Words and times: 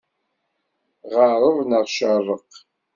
Ɣeṛṛeb, 1.13 1.57
neɣ 1.69 1.83
ceṛṛeq! 1.95 2.51